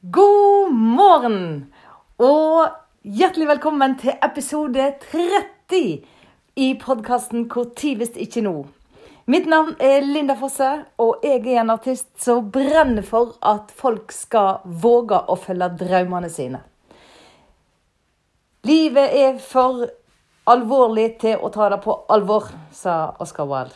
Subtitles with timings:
[0.00, 1.72] God morgen
[2.22, 2.68] og
[3.02, 5.80] hjertelig velkommen til episode 30
[6.54, 8.62] i podkasten tid hvis ikke nå'.
[9.26, 14.14] Mitt navn er Linda Fosse, og jeg er en artist som brenner for at folk
[14.14, 16.62] skal våge å følge drømmene sine.
[18.62, 19.82] Livet er for
[20.46, 23.74] alvorlig til å ta det på alvor, sa Oscar Wilde.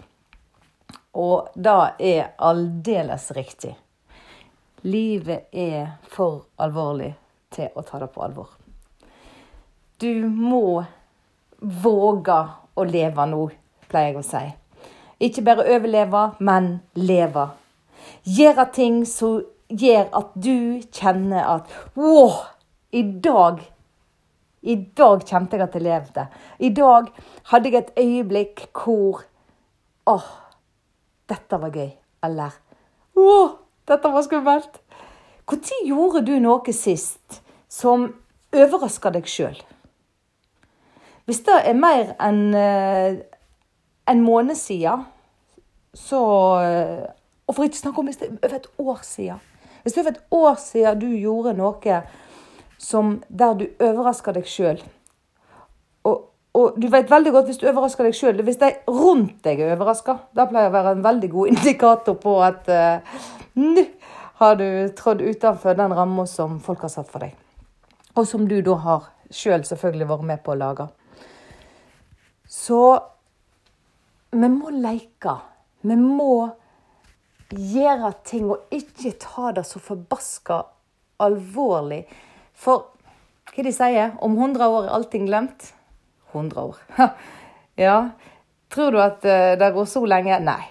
[1.19, 3.75] Og det er aldeles riktig.
[4.83, 7.13] Livet er for alvorlig
[7.55, 8.49] til å ta det på alvor.
[10.03, 10.83] Du må
[11.61, 12.39] våge
[12.75, 13.45] å leve nå,
[13.87, 14.43] pleier jeg å si.
[15.23, 17.47] Ikke bare overleve, men leve.
[18.27, 22.43] Gjøre ting som gjør at du kjenner at Wow!
[22.93, 23.63] I dag
[24.63, 26.27] I dag kjente jeg at jeg levde.
[26.59, 27.09] I dag
[27.51, 29.23] hadde jeg et øyeblikk hvor
[30.11, 30.29] Åh,
[31.31, 31.91] dette var gøy.
[32.27, 32.59] Eller
[33.15, 34.81] Åh, dette var skummelt.
[35.53, 38.09] Når gjorde du noe sist som
[38.55, 39.59] overraska deg sjøl?
[41.27, 42.55] Hvis det er mer enn
[44.11, 45.05] en måned siden,
[45.95, 46.23] så
[47.47, 49.41] Og for ikke å snakke om hvis det er over et år siden.
[49.83, 51.97] Hvis det er over et år siden du gjorde noe
[52.79, 54.81] som, der du overraska deg sjøl
[56.55, 59.73] og, du vet veldig godt hvis du overrasker deg sjøl Hvis de rundt deg er
[59.77, 63.23] overraska, det pleier å være en veldig god indikator på at uh,
[63.55, 63.85] nå
[64.41, 67.37] har du trådd utenfor den ramma som folk har satt for deg.
[68.17, 70.89] Og som du da har sjøl selv selvfølgelig vært med på å lage.
[72.49, 72.81] Så
[74.33, 75.37] vi må leke.
[75.83, 76.35] Vi må
[77.53, 80.63] gjøre ting og ikke ta det så forbaska
[81.23, 82.03] alvorlig.
[82.53, 82.91] For
[83.53, 85.73] hva de sier om 100 år er allting glemt?
[86.33, 86.79] 100 år.
[87.87, 87.99] ja.
[88.73, 89.21] Tror du at
[89.61, 90.39] det går så lenge?
[90.41, 90.63] Nei.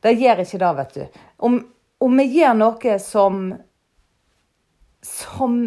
[0.00, 1.20] Det gjør ikke det, vet du.
[1.44, 1.58] Om,
[2.00, 3.42] om vi gjør noe som
[5.04, 5.60] som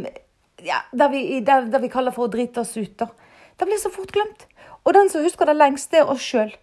[0.64, 3.10] ja, det vi, det, det vi kaller for å drite oss ut, da.
[3.58, 4.46] Det blir så fort glemt.
[4.84, 6.54] Og den som husker det lengst, det er oss sjøl.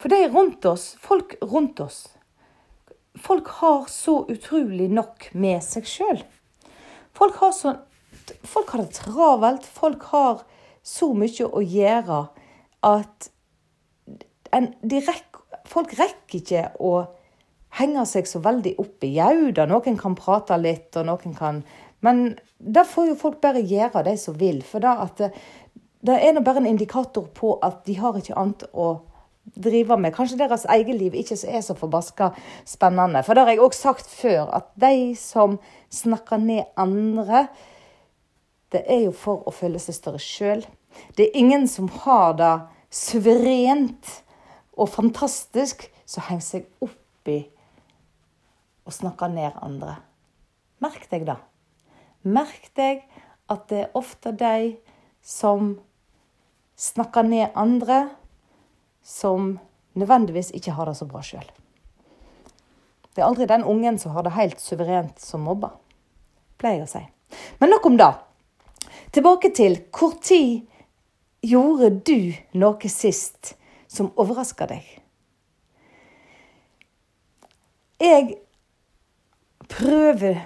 [0.00, 2.08] For de rundt oss, folk rundt oss
[3.22, 6.18] Folk har så utrolig nok med seg sjøl.
[7.14, 9.68] Folk, folk har det travelt.
[9.70, 10.40] Folk har
[10.82, 12.18] så mye å gjøre
[12.90, 13.28] at
[14.50, 15.38] en, rek,
[15.70, 16.96] folk rekker ikke å
[17.78, 19.50] henge seg så veldig opp i jau.
[19.70, 21.64] Noen kan prate litt, og noen kan
[22.04, 24.60] Men det får jo folk bare gjøre det som vil.
[24.62, 25.30] For da at det,
[26.04, 28.88] det er nå bare en indikator på at de har ikke annet å
[29.56, 30.12] drive med.
[30.14, 32.30] Kanskje deres eget liv ikke er så forbaska
[32.68, 33.22] spennende.
[33.24, 35.58] For det har jeg òg sagt før, at de som
[35.92, 37.46] snakker ned andre,
[38.72, 40.64] det er jo for å føle seg større sjøl.
[41.16, 42.54] Det er ingen som har det
[42.94, 44.20] suverent
[44.76, 47.40] og fantastisk, som henger seg opp i
[48.84, 49.96] å snakke ned andre.
[50.84, 51.36] Merk deg det.
[52.24, 53.04] Merk deg
[53.52, 54.76] at det er ofte de
[55.24, 55.74] som
[56.76, 58.08] snakker ned andre,
[59.04, 59.58] som
[59.94, 61.46] nødvendigvis ikke har det så bra sjøl.
[63.14, 65.76] Det er aldri den ungen som har det helt suverent som mobber,
[66.58, 67.02] pleier jeg å si.
[67.60, 68.10] Men nok om det.
[69.14, 70.64] Tilbake til hvor tid
[71.44, 73.54] gjorde du noe sist
[73.86, 74.82] som overraska deg?
[78.02, 78.43] Jeg
[79.74, 80.40] prøver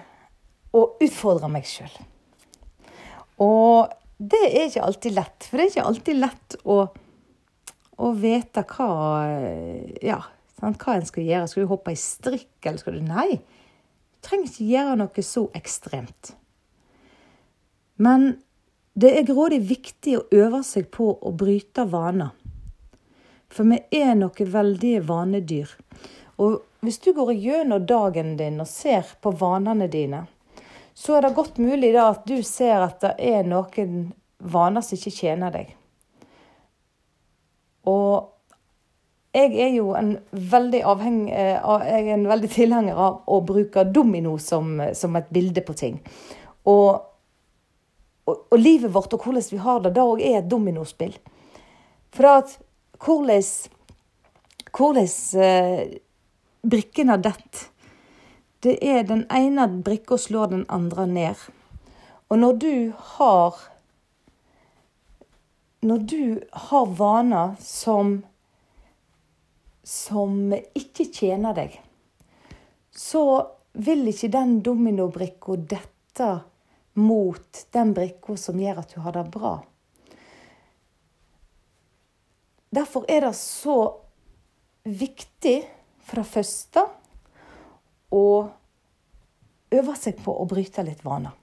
[0.77, 1.93] å utfordre meg sjøl.
[3.43, 5.47] Og det er ikke alltid lett.
[5.47, 6.81] For det er ikke alltid lett å,
[7.99, 8.91] å vite hva
[10.03, 10.19] Ja,
[10.59, 10.81] sant?
[10.83, 11.50] hva en skal gjøre.
[11.50, 13.38] Skal du hoppe i strikk, eller skal du Nei.
[13.38, 16.34] Du trenger ikke gjøre noe så ekstremt.
[18.03, 18.33] Men
[18.99, 22.34] det er grådig viktig å øve seg på å bryte vaner.
[23.49, 25.71] For vi er noen veldige vanedyr.
[26.43, 30.25] Og hvis du går gjennom dagen din og ser på vanene dine,
[30.94, 34.99] så er det godt mulig da at du ser at det er noen vaner som
[34.99, 35.72] ikke tjener deg.
[37.88, 38.34] Og
[39.34, 44.37] jeg er jo en veldig avhengig eh, er en veldig tilhenger av å bruke domino
[44.43, 45.99] som, som et bilde på ting.
[46.69, 46.99] Og,
[48.26, 51.14] og, og, livet vårt og hvordan vi har det, det òg er et dominospill.
[52.14, 52.58] For at
[53.05, 53.47] hvordan,
[54.75, 55.11] hvordan
[56.62, 57.70] eh, har dett.
[58.60, 61.37] det er den ene brikka slår den andre ned.
[62.28, 63.55] Og når du har
[65.81, 68.25] Når du har vaner som
[69.88, 71.76] som ikke tjener deg,
[72.93, 73.22] så
[73.72, 76.28] vil ikke den dominobrikka dette
[76.99, 79.54] mot den brikka som gjør at du har det bra.
[82.75, 83.78] Derfor er det så
[84.84, 85.62] viktig
[86.08, 86.84] for først første
[88.10, 88.49] og
[89.72, 91.34] øver seg på å bryte litt vaner.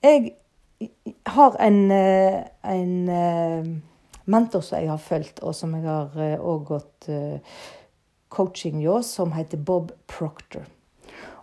[0.00, 0.32] Jeg
[1.28, 3.66] har en, eh, en eh,
[4.24, 7.10] mentor som jeg har fulgt, og som jeg har òg gått
[8.30, 10.64] coaching hos, som heter Bob Proctor.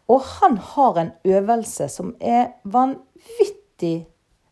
[0.08, 4.08] Og han har en øvelse som er vanvittig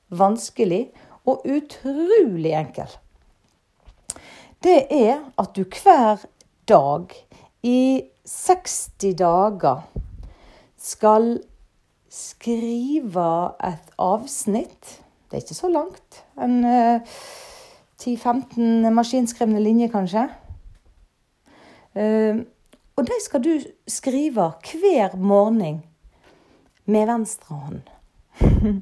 [0.09, 0.89] vanskelig
[1.25, 2.89] og utrolig enkel.
[4.63, 6.25] Det er at du hver
[6.67, 7.13] dag
[7.63, 9.83] i 60 dager
[10.77, 11.39] skal
[12.09, 13.29] skrive
[13.65, 15.01] et avsnitt.
[15.29, 16.21] Det er ikke så langt.
[16.41, 17.17] En uh, eh,
[18.01, 20.27] 10-15 maskinskrevne linjer, kanskje.
[21.95, 22.45] Uh,
[22.95, 23.51] og de skal du
[23.87, 25.83] skrive hver morgen
[26.85, 27.81] med venstre hånd.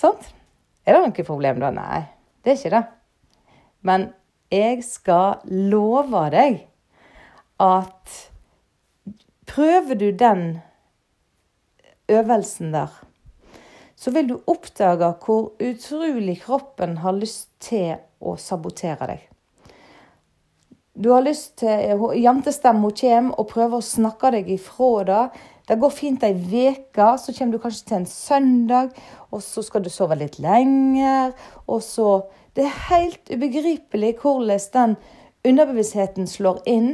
[0.00, 0.34] Sant?
[0.86, 1.70] Er det noe problem da?
[1.74, 2.02] Nei,
[2.42, 2.84] det er ikke det.
[3.86, 4.08] Men
[4.52, 6.62] jeg skal love deg
[7.60, 8.16] at
[9.48, 10.60] prøver du den
[12.08, 12.92] øvelsen der,
[13.98, 19.24] så vil du oppdage hvor utrolig kroppen har lyst til å sabotere deg.
[20.98, 25.24] Du har lyst til Jentestemmen kommer og prøver å snakke deg ifra det.
[25.68, 28.96] Det går fint ei uke, så kommer du kanskje til en søndag,
[29.30, 31.34] og så skal du sove litt lenger.
[31.68, 32.08] Og så
[32.58, 34.94] Det er helt ubegripelig hvordan den
[35.46, 36.88] underbevisstheten slår inn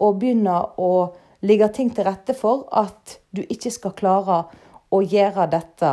[0.00, 1.12] og begynner å
[1.44, 4.38] ligge ting til rette for at du ikke skal klare
[4.88, 5.90] å gjøre dette.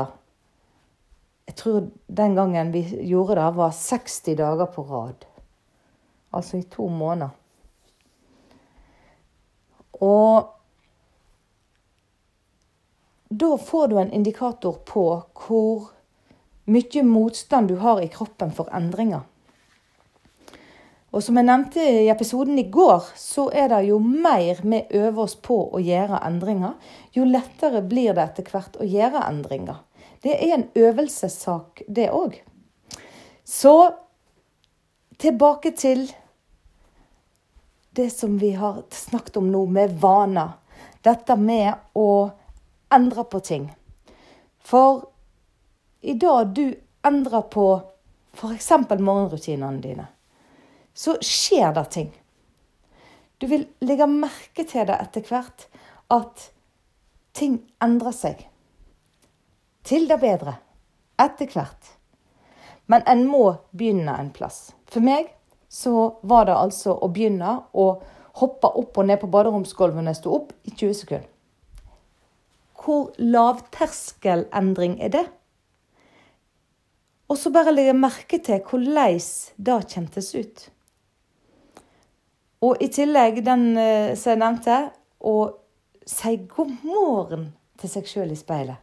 [1.51, 5.27] Jeg tror den gangen vi gjorde det, var 60 dager på rad.
[6.31, 7.35] Altså i to måneder.
[10.07, 10.55] Og
[13.27, 15.91] da får du en indikator på hvor
[16.67, 19.23] mye motstand du har i kroppen for endringer.
[21.15, 25.21] Og som jeg nevnte i episoden i går, så er det jo mer vi øver
[25.23, 26.75] oss på å gjøre endringer,
[27.15, 29.79] jo lettere blir det etter hvert å gjøre endringer.
[30.21, 32.35] Det er en øvelsessak, det òg.
[33.47, 33.73] Så
[35.17, 36.05] tilbake til
[37.97, 40.57] det som vi har snakket om nå, med vaner.
[41.01, 42.29] Dette med å
[42.93, 43.69] endre på ting.
[44.59, 45.07] For
[46.01, 46.65] i dag du
[47.07, 47.67] endrer på
[48.37, 48.71] f.eks.
[48.99, 50.07] morgenrutinene dine
[50.97, 52.07] så skjer det ting.
[53.37, 55.67] Du vil legge merke til det etter hvert
[56.13, 56.47] at
[57.37, 58.41] ting endrer seg.
[59.85, 60.55] Til det bedre.
[61.21, 61.91] Etter hvert.
[62.89, 63.43] Men en må
[63.77, 64.71] begynne en plass.
[64.89, 65.29] For meg
[65.69, 67.87] så var det altså å begynne å
[68.41, 71.29] hoppe opp og ned på baderomsgulvet når jeg sto opp, i 20 sekunder.
[72.77, 75.25] Hvor lavterskelendring er det?
[77.27, 79.19] Og så bare legge merke til hvordan
[79.57, 80.67] det kjentes ut.
[82.63, 84.77] Og i tillegg, den eh, som jeg nevnte,
[85.19, 85.35] å
[86.07, 88.79] si god morgen til seg sjøl i speilet.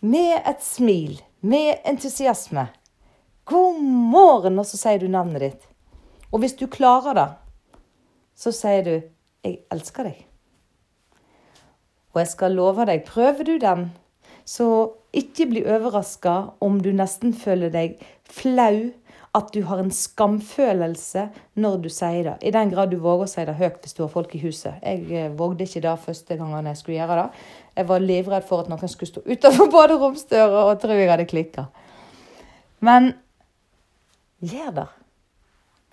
[0.00, 2.66] Med et smil, med entusiasme.
[3.44, 5.68] God morgen, og så sier du navnet ditt.
[6.32, 7.28] Og hvis du klarer det,
[8.34, 8.94] så sier du
[9.44, 10.24] 'Jeg elsker deg'.
[12.12, 13.92] Og jeg skal love deg, prøver du den,
[14.44, 18.90] så ikke bli overraska om du nesten føler deg flau
[19.38, 21.28] at du har en skamfølelse
[21.62, 22.36] når du sier det.
[22.42, 24.80] I den grad du våger å si det høyt hvis du har folk i huset.
[24.82, 27.44] Jeg eh, vågde ikke det første gangen jeg skulle gjøre det.
[27.78, 31.68] Jeg var livredd for at noen skulle stå utenfor baderomsdøra og tro jeg hadde klikka.
[32.82, 33.12] Men
[34.42, 34.88] gjør det.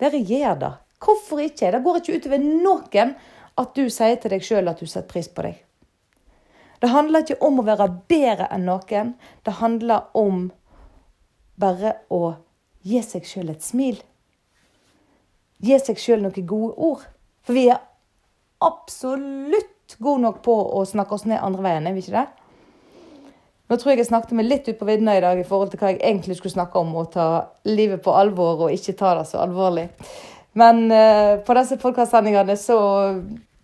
[0.02, 0.74] Dere gjør det.
[0.98, 1.70] Hvorfor ikke?
[1.70, 3.14] Det går ikke utover noen
[3.58, 5.62] at du sier til deg sjøl at du setter pris på deg.
[6.78, 9.14] Det handler ikke om å være bedre enn noen.
[9.44, 10.48] Det handler om
[11.58, 12.36] bare å
[12.86, 13.98] gi seg sjøl et smil.
[15.58, 17.06] Gi seg sjøl noen gode ord.
[17.42, 17.82] For vi er
[18.62, 22.26] absolutt gode nok på å snakke oss ned andre veien, er vi ikke det?
[23.68, 25.80] Nå tror jeg jeg snakket meg litt ut på vidda i dag i forhold til
[25.82, 27.28] hva jeg egentlig skulle snakke om, å ta
[27.68, 29.90] livet på alvor og ikke ta det så alvorlig.
[30.58, 32.78] Men uh, på disse podkastsendingene så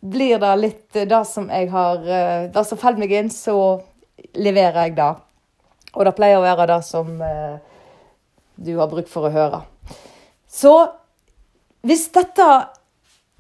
[0.05, 3.81] blir det litt det som jeg har uh, Det som faller meg inn, så
[4.37, 5.13] leverer jeg det.
[5.95, 7.57] Og det pleier å være det som uh,
[8.57, 9.63] du har bruk for å høre.
[10.49, 10.75] Så
[11.85, 12.49] hvis dette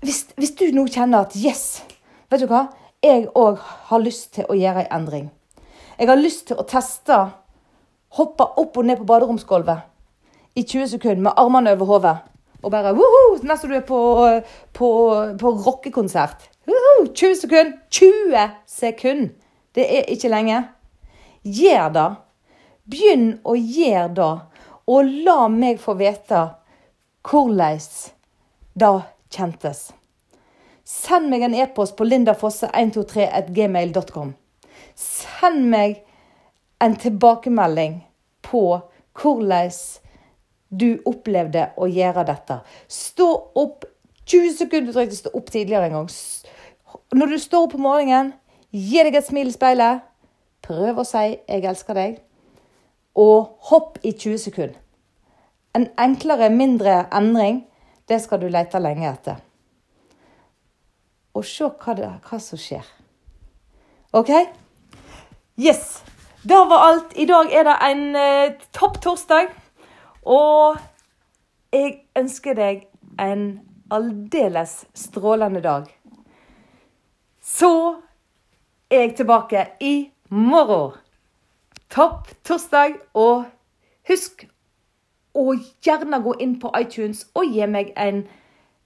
[0.05, 1.81] hvis, hvis, du nå kjenner at yes,
[2.29, 2.67] vet du hva,
[3.05, 5.31] jeg òg har lyst til å gjøre en endring.
[5.97, 7.17] Jeg har lyst til å teste
[8.19, 12.17] hoppe opp og ned på baderomsgulvet i 20 sekunder med armene over hodet.
[12.65, 14.01] Og bare woho, Nesten du er på,
[14.77, 14.91] på,
[15.41, 16.49] på rockekonsert.
[16.67, 17.79] 20 sekunder!
[17.91, 19.29] 20 sekunder!
[19.75, 20.69] Det er ikke lenge.
[21.43, 22.11] Gjør det.
[22.91, 24.41] Begynn å gjøre det
[24.87, 26.55] og la meg få vite
[27.25, 27.81] hvordan
[28.77, 29.03] det
[29.33, 29.93] kjentes.
[30.85, 34.35] Send meg en e-post på lindafosse123.gmail.com.
[34.95, 36.05] Send meg
[36.85, 38.05] en tilbakemelding
[38.45, 38.81] på
[39.17, 39.73] hvordan
[40.69, 42.61] du opplevde å gjøre dette.
[42.91, 43.85] Stå opp
[44.27, 46.09] 20 sekunder, du trengte å stå opp tidligere en gang.
[47.15, 48.33] Når du står opp om morgenen,
[48.75, 50.03] gi deg et smil i speilet.
[50.67, 52.19] Prøv å si 'jeg elsker deg',
[53.15, 54.75] og hopp i 20 sekunder.
[55.75, 57.67] En enklere, mindre endring,
[58.09, 59.37] det skal du lete lenge etter.
[61.35, 62.85] Og se hva, det, hva som skjer.
[64.13, 64.31] OK?
[65.59, 66.03] Yes.
[66.43, 67.13] Det var alt.
[67.17, 69.49] I dag er det en eh, topp torsdag.
[70.27, 70.77] Og
[71.73, 72.87] jeg ønsker deg
[73.19, 76.04] en aldeles strålende dag.
[77.45, 78.01] Så
[78.89, 79.95] er jeg tilbake i
[80.33, 80.97] morgen.
[81.93, 82.97] Topp torsdag.
[83.13, 83.45] Og
[84.09, 84.47] husk
[85.37, 85.53] å
[85.85, 88.23] gjerne gå inn på iTunes og gi meg en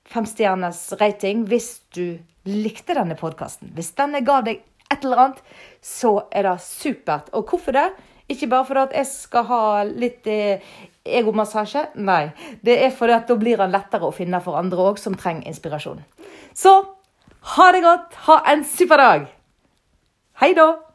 [0.08, 3.70] femstjerners rating hvis du likte denne podkasten.
[3.76, 5.40] Hvis denne ga deg et eller annet,
[5.84, 7.30] så er det supert.
[7.36, 7.88] Og hvorfor det?
[8.28, 10.66] Ikke bare fordi jeg skal ha litt eh,
[11.06, 11.86] egomassasje.
[12.02, 12.32] Nei,
[12.66, 15.46] det er fordi at da blir han lettere å finne for andre òg som trenger
[15.48, 16.02] inspirasjon.
[16.56, 16.74] Så
[17.56, 18.14] ha det godt.
[18.26, 19.26] Ha en super dag.
[20.40, 20.87] Hei da.